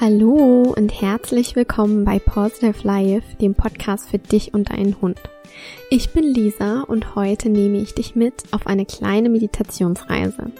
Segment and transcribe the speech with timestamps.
[0.00, 5.20] Hallo und herzlich willkommen bei Positive Life, dem Podcast für dich und deinen Hund.
[5.90, 10.52] Ich bin Lisa und heute nehme ich dich mit auf eine kleine Meditationsreise.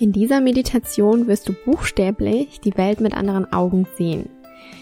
[0.00, 4.30] In dieser Meditation wirst du buchstäblich die Welt mit anderen Augen sehen.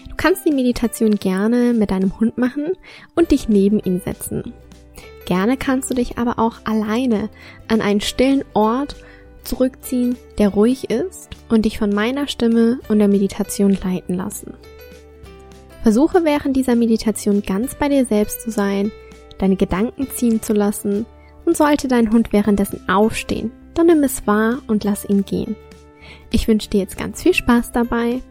[0.07, 2.71] Du kannst die Meditation gerne mit deinem Hund machen
[3.15, 4.53] und dich neben ihn setzen.
[5.25, 7.29] Gerne kannst du dich aber auch alleine
[7.67, 8.95] an einen stillen Ort
[9.47, 14.53] zurückziehen, der ruhig ist und dich von meiner Stimme und der Meditation leiten lassen.
[15.83, 18.91] Versuche während dieser Meditation ganz bei dir selbst zu sein,
[19.37, 21.05] deine Gedanken ziehen zu lassen
[21.45, 25.55] und sollte dein Hund währenddessen aufstehen, dann nimm es wahr und lass ihn gehen.
[26.31, 28.21] Ich wünsche dir jetzt ganz viel Spaß dabei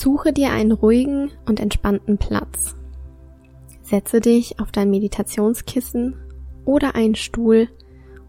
[0.00, 2.74] Suche dir einen ruhigen und entspannten Platz.
[3.82, 6.16] Setze dich auf dein Meditationskissen
[6.64, 7.68] oder einen Stuhl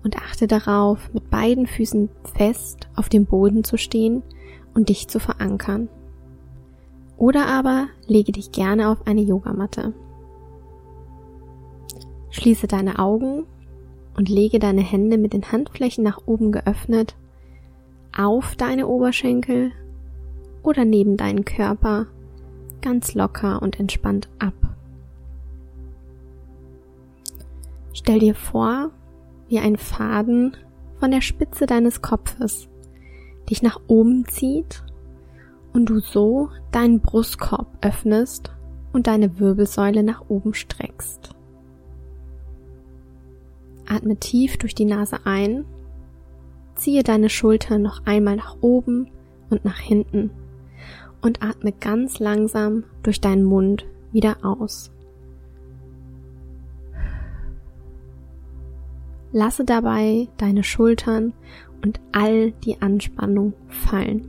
[0.03, 4.21] und achte darauf, mit beiden Füßen fest auf dem Boden zu stehen
[4.73, 5.87] und dich zu verankern.
[7.15, 9.93] Oder aber lege dich gerne auf eine Yogamatte.
[12.31, 13.45] Schließe deine Augen
[14.17, 17.15] und lege deine Hände mit den Handflächen nach oben geöffnet
[18.13, 19.71] auf deine Oberschenkel
[20.63, 22.07] oder neben deinen Körper
[22.81, 24.53] ganz locker und entspannt ab.
[27.93, 28.91] Stell dir vor,
[29.47, 30.57] wie ein Faden
[30.99, 32.67] von der Spitze deines Kopfes
[33.49, 34.83] dich nach oben zieht
[35.73, 38.51] und du so deinen Brustkorb öffnest
[38.93, 41.35] und deine Wirbelsäule nach oben streckst.
[43.87, 45.65] Atme tief durch die Nase ein,
[46.75, 49.09] ziehe deine Schultern noch einmal nach oben
[49.49, 50.31] und nach hinten
[51.21, 54.91] und atme ganz langsam durch deinen Mund wieder aus.
[59.31, 61.33] Lasse dabei deine Schultern
[61.83, 64.27] und all die Anspannung fallen.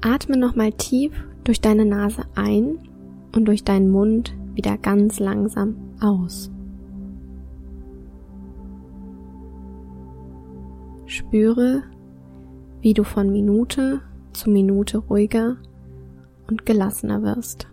[0.00, 1.12] Atme nochmal tief
[1.44, 2.78] durch deine Nase ein
[3.34, 6.50] und durch deinen Mund wieder ganz langsam aus.
[11.06, 11.82] Spüre,
[12.84, 14.02] wie du von Minute
[14.34, 15.56] zu Minute ruhiger
[16.48, 17.66] und gelassener wirst.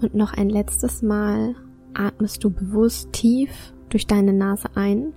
[0.00, 1.54] Und noch ein letztes Mal
[1.92, 5.12] atmest du bewusst tief durch deine Nase ein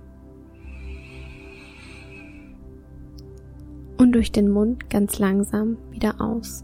[3.96, 6.62] und durch den Mund ganz langsam wieder aus.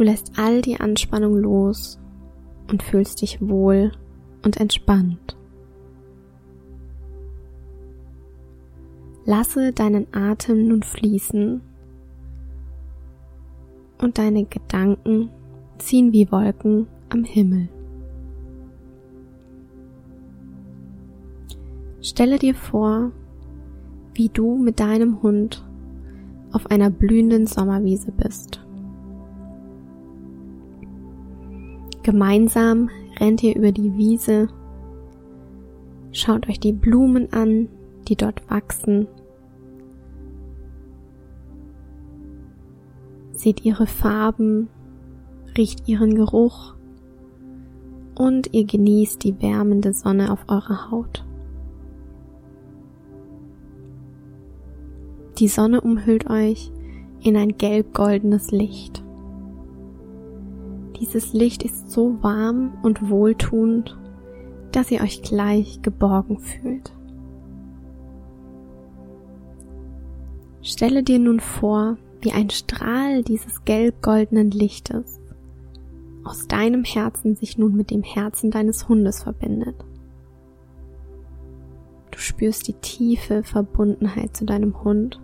[0.00, 2.00] Du lässt all die Anspannung los
[2.70, 3.92] und fühlst dich wohl
[4.42, 5.36] und entspannt.
[9.26, 11.60] Lasse deinen Atem nun fließen
[14.00, 15.28] und deine Gedanken
[15.76, 17.68] ziehen wie Wolken am Himmel.
[22.00, 23.12] Stelle dir vor,
[24.14, 25.62] wie du mit deinem Hund
[26.52, 28.64] auf einer blühenden Sommerwiese bist.
[32.02, 32.88] Gemeinsam
[33.18, 34.48] rennt ihr über die Wiese,
[36.12, 37.68] schaut euch die Blumen an,
[38.08, 39.06] die dort wachsen,
[43.32, 44.68] seht ihre Farben,
[45.56, 46.74] riecht ihren Geruch
[48.14, 51.24] und ihr genießt die wärmende Sonne auf eurer Haut.
[55.38, 56.70] Die Sonne umhüllt euch
[57.22, 59.02] in ein gelb-goldenes Licht.
[61.00, 63.98] Dieses Licht ist so warm und wohltuend,
[64.72, 66.92] dass ihr euch gleich geborgen fühlt.
[70.62, 75.20] Stelle dir nun vor, wie ein Strahl dieses gelb-goldenen Lichtes
[76.22, 79.74] aus deinem Herzen sich nun mit dem Herzen deines Hundes verbindet.
[82.10, 85.18] Du spürst die tiefe Verbundenheit zu deinem Hund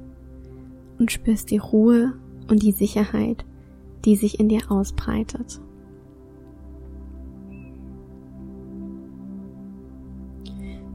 [0.99, 2.15] und spürst die Ruhe
[2.49, 3.45] und die Sicherheit,
[4.07, 5.61] die sich in dir ausbreitet.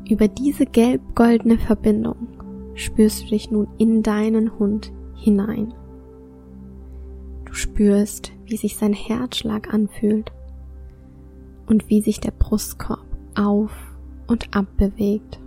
[0.10, 2.28] Über diese gelb-goldene Verbindung
[2.74, 5.74] spürst du dich nun in deinen Hund hinein.
[7.46, 10.32] Du spürst, wie sich sein Herzschlag anfühlt
[11.68, 13.06] und wie sich der Brustkorb
[13.36, 13.72] auf
[14.28, 15.40] und ab bewegt.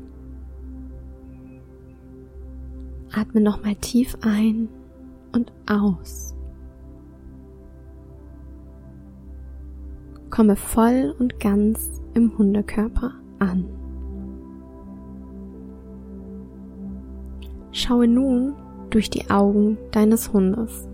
[3.12, 4.68] Atme nochmal tief ein
[5.32, 6.33] und aus.
[10.34, 13.66] Komme voll und ganz im Hundekörper an.
[17.70, 18.56] Schaue nun
[18.90, 20.88] durch die Augen deines Hundes.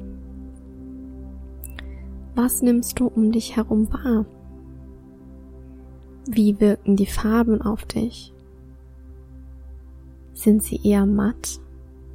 [2.34, 4.26] Was nimmst du um dich herum wahr?
[6.26, 8.34] Wie wirken die Farben auf dich?
[10.34, 11.60] Sind sie eher matt,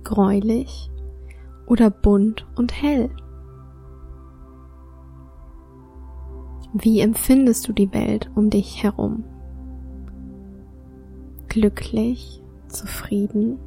[0.04, 0.92] gräulich
[1.66, 3.10] oder bunt und hell?
[6.78, 9.24] Wie empfindest du die Welt um dich herum?
[11.48, 13.58] Glücklich, zufrieden?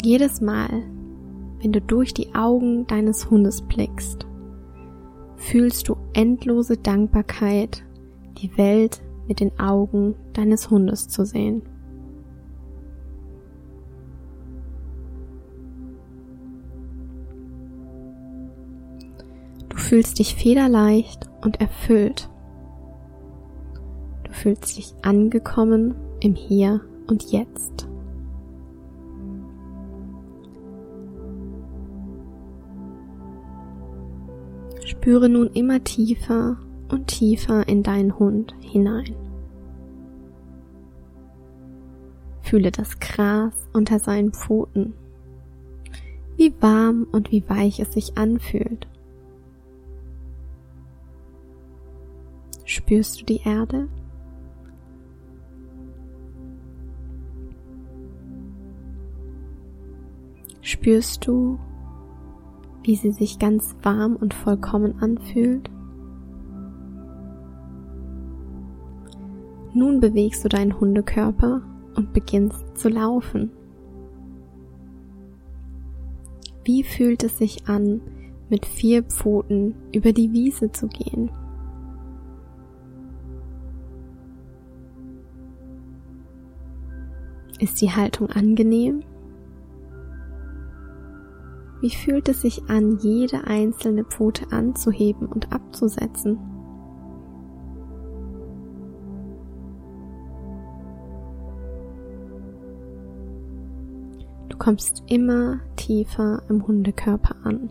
[0.00, 0.84] Jedes Mal,
[1.60, 4.28] wenn du durch die Augen deines Hundes blickst,
[5.34, 7.82] fühlst du endlose Dankbarkeit,
[8.40, 11.62] die Welt mit den Augen deines Hundes zu sehen.
[19.96, 22.28] Fühlst dich federleicht und erfüllt.
[24.24, 27.88] Du fühlst dich angekommen im Hier und Jetzt.
[34.84, 36.58] Spüre nun immer tiefer
[36.90, 39.16] und tiefer in deinen Hund hinein.
[42.42, 44.92] Fühle das Gras unter seinen Pfoten,
[46.36, 48.86] wie warm und wie weich es sich anfühlt.
[52.66, 53.86] Spürst du die Erde?
[60.62, 61.60] Spürst du,
[62.82, 65.70] wie sie sich ganz warm und vollkommen anfühlt?
[69.72, 71.62] Nun bewegst du deinen Hundekörper
[71.94, 73.52] und beginnst zu laufen.
[76.64, 78.00] Wie fühlt es sich an,
[78.48, 81.30] mit vier Pfoten über die Wiese zu gehen?
[87.58, 89.02] Ist die Haltung angenehm?
[91.80, 96.38] Wie fühlt es sich an, jede einzelne Pfote anzuheben und abzusetzen?
[104.50, 107.70] Du kommst immer tiefer im Hundekörper an.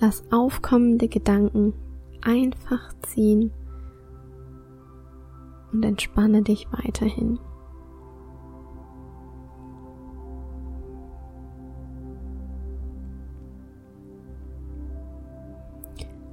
[0.00, 1.72] Lass aufkommende Gedanken
[2.22, 3.52] einfach ziehen
[5.74, 7.38] und entspanne dich weiterhin.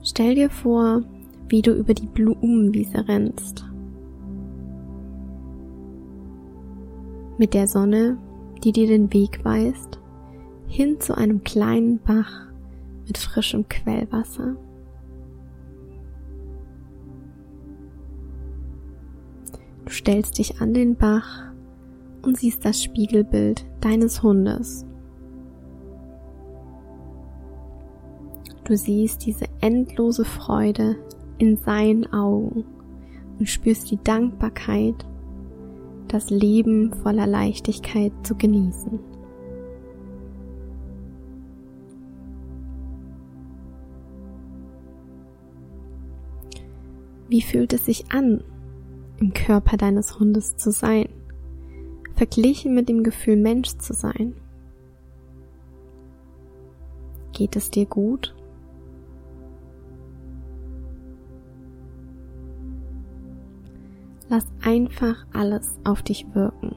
[0.04, 1.02] Stell dir vor,
[1.50, 3.66] wie du über die Blumenwiese rennst.
[7.38, 8.18] Mit der Sonne,
[8.64, 10.00] die dir den Weg weist,
[10.68, 12.48] hin zu einem kleinen Bach
[13.08, 14.56] mit frischem Quellwasser.
[19.92, 21.52] Du stellst dich an den Bach
[22.22, 24.86] und siehst das Spiegelbild deines Hundes.
[28.64, 30.96] Du siehst diese endlose Freude
[31.40, 32.64] in seinen Augen
[33.38, 34.96] und spürst die Dankbarkeit,
[36.08, 38.98] das Leben voller Leichtigkeit zu genießen.
[47.28, 48.42] Wie fühlt es sich an,
[49.22, 51.08] im Körper deines Hundes zu sein,
[52.16, 54.36] verglichen mit dem Gefühl Mensch zu sein?
[57.32, 58.36] Geht es dir gut?
[64.28, 66.76] Lass einfach alles auf dich wirken.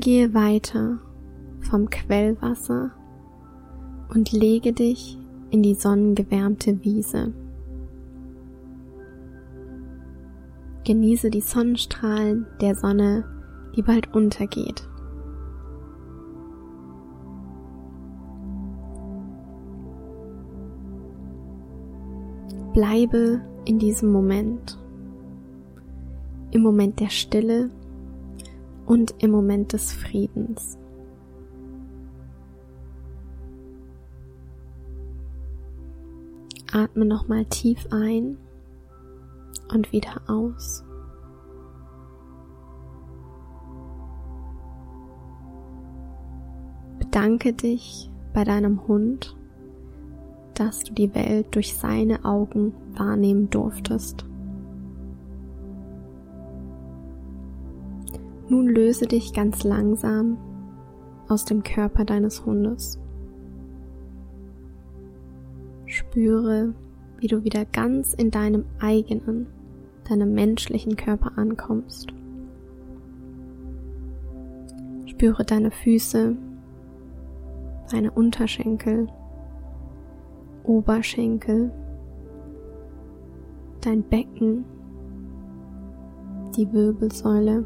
[0.00, 0.98] Gehe weiter
[1.62, 2.90] vom Quellwasser
[4.12, 5.18] und lege dich
[5.50, 7.32] in die sonnengewärmte Wiese.
[10.84, 13.24] Genieße die Sonnenstrahlen der Sonne,
[13.74, 14.86] die bald untergeht.
[22.74, 24.78] Bleibe in diesem Moment,
[26.50, 27.70] im Moment der Stille
[28.86, 30.78] und im Moment des Friedens.
[36.72, 38.38] Atme nochmal tief ein
[39.72, 40.84] und wieder aus.
[46.98, 49.36] Bedanke dich bei deinem Hund,
[50.54, 54.26] dass du die Welt durch seine Augen wahrnehmen durftest.
[58.48, 60.38] Nun löse dich ganz langsam
[61.28, 63.00] aus dem Körper deines Hundes.
[65.86, 66.74] Spüre,
[67.18, 69.46] wie du wieder ganz in deinem eigenen,
[70.08, 72.12] deinem menschlichen Körper ankommst.
[75.06, 76.36] Spüre deine Füße,
[77.90, 79.08] deine Unterschenkel,
[80.62, 81.72] Oberschenkel,
[83.80, 84.64] dein Becken,
[86.56, 87.64] die Wirbelsäule.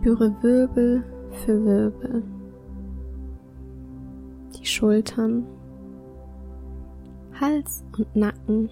[0.00, 1.04] Spüre Wirbel
[1.44, 2.22] für Wirbel,
[4.56, 5.44] die Schultern,
[7.38, 8.70] Hals und Nacken.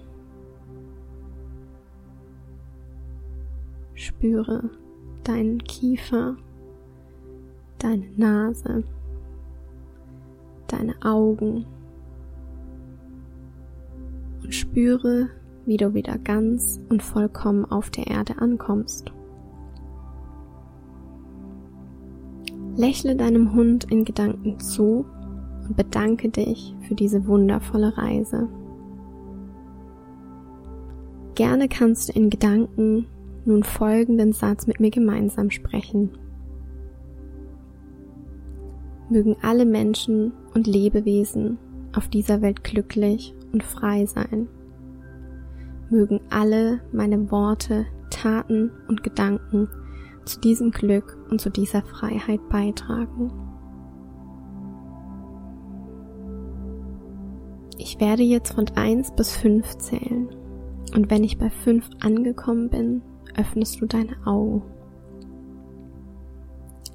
[3.92, 4.70] Spüre
[5.24, 6.34] deinen Kiefer,
[7.78, 8.84] deine Nase,
[10.66, 11.66] deine Augen
[14.42, 15.28] und spüre,
[15.66, 19.12] wie du wieder ganz und vollkommen auf der Erde ankommst.
[22.78, 25.04] Lächle deinem Hund in Gedanken zu
[25.66, 28.48] und bedanke dich für diese wundervolle Reise.
[31.34, 33.06] Gerne kannst du in Gedanken
[33.44, 36.10] nun folgenden Satz mit mir gemeinsam sprechen.
[39.10, 41.58] Mögen alle Menschen und Lebewesen
[41.96, 44.46] auf dieser Welt glücklich und frei sein.
[45.90, 49.68] Mögen alle meine Worte, Taten und Gedanken
[50.28, 53.32] zu diesem Glück und zu dieser Freiheit beitragen.
[57.78, 60.28] Ich werde jetzt von 1 bis 5 zählen.
[60.94, 63.02] Und wenn ich bei 5 angekommen bin,
[63.36, 64.62] öffnest du deine Augen.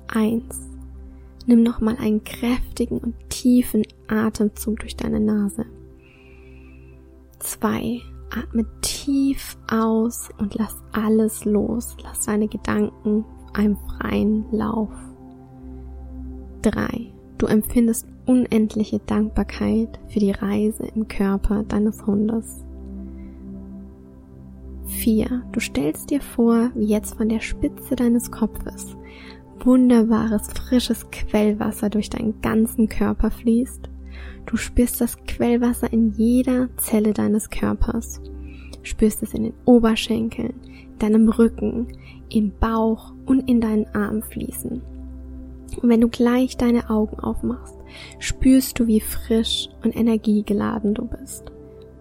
[0.07, 0.69] 1.
[1.45, 5.65] Nimm nochmal einen kräftigen und tiefen Atemzug durch deine Nase.
[7.39, 8.01] 2.
[8.35, 11.95] Atme tief aus und lass alles los.
[12.03, 14.89] Lass deine Gedanken einem freien Lauf.
[16.63, 17.13] 3.
[17.37, 22.63] Du empfindest unendliche Dankbarkeit für die Reise im Körper deines Hundes.
[24.85, 25.43] 4.
[25.51, 28.95] Du stellst dir vor, wie jetzt von der Spitze deines Kopfes
[29.65, 33.89] wunderbares, frisches Quellwasser durch deinen ganzen Körper fließt.
[34.45, 38.21] Du spürst das Quellwasser in jeder Zelle deines Körpers.
[38.81, 40.53] Spürst es in den Oberschenkeln,
[40.99, 41.87] deinem Rücken,
[42.29, 44.81] im Bauch und in deinen Armen fließen.
[45.81, 47.75] Und wenn du gleich deine Augen aufmachst,
[48.19, 51.51] spürst du, wie frisch und energiegeladen du bist.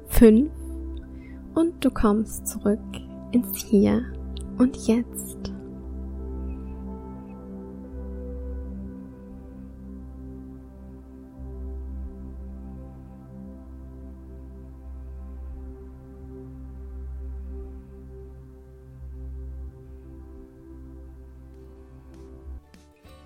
[0.09, 0.51] Fünf.
[1.55, 2.81] Und du kommst zurück
[3.33, 4.05] ins Hier
[4.59, 5.52] und Jetzt.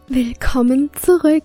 [0.09, 1.43] Willkommen zurück.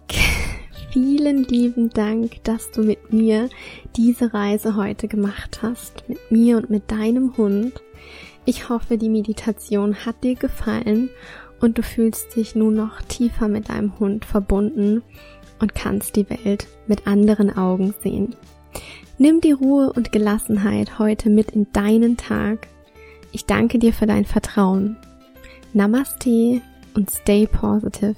[0.92, 3.50] Vielen lieben Dank, dass du mit mir
[3.96, 7.74] diese Reise heute gemacht hast, mit mir und mit deinem Hund.
[8.46, 11.10] Ich hoffe, die Meditation hat dir gefallen
[11.60, 15.02] und du fühlst dich nun noch tiefer mit deinem Hund verbunden
[15.60, 18.36] und kannst die Welt mit anderen Augen sehen.
[19.18, 22.68] Nimm die Ruhe und Gelassenheit heute mit in deinen Tag.
[23.32, 24.98] Ich danke dir für dein Vertrauen.
[25.74, 26.62] Namaste
[26.94, 28.16] und stay positive.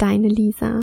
[0.00, 0.80] Deine Lisa.